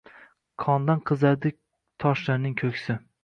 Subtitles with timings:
[0.63, 1.53] Qondan qizargandi
[2.05, 2.97] toshlarning ko’ksi